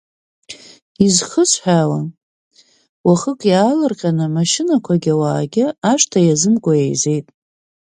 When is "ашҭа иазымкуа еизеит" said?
5.91-7.27